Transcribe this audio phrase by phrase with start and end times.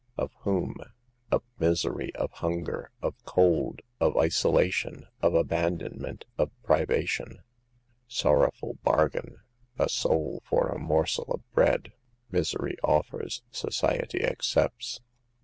[0.17, 0.77] "Of whom?
[1.31, 7.43] Of misery, of hunger, of cold, of isolation, of abandonment, of privation.
[8.07, 9.41] Sorrowful bargain!
[9.77, 11.93] A soul for a morsel of bread.
[12.31, 15.01] Misery offers, society accepts.